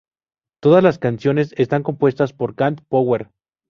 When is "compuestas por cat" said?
1.83-2.81